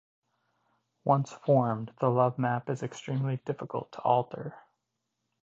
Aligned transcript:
Once 1.03 1.31
formed, 1.31 1.91
the 1.99 2.07
lovemap 2.09 2.71
is 2.71 2.81
extremely 2.81 3.37
difficult 3.45 3.91
to 3.91 3.99
alter. 4.01 4.55